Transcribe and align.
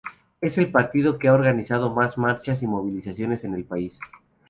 Es 0.41 0.57
el 0.57 0.71
partido 0.71 1.19
que 1.19 1.27
ha 1.27 1.33
organizado 1.35 1.93
más 1.93 2.17
marchas 2.17 2.63
y 2.63 2.67
movilizaciones 2.67 3.43
en 3.43 3.53
el 3.53 3.65
país. 3.65 3.99